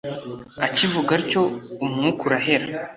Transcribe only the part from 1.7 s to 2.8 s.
umwuka urahera